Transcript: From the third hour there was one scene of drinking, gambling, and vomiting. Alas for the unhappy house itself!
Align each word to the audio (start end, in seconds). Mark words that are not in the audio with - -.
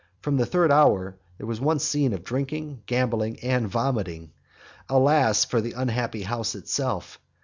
From 0.19 0.37
the 0.37 0.47
third 0.47 0.71
hour 0.71 1.19
there 1.37 1.45
was 1.45 1.61
one 1.61 1.77
scene 1.77 2.11
of 2.11 2.23
drinking, 2.23 2.81
gambling, 2.87 3.39
and 3.41 3.67
vomiting. 3.69 4.31
Alas 4.89 5.45
for 5.45 5.61
the 5.61 5.73
unhappy 5.73 6.23
house 6.23 6.55
itself! 6.55 7.19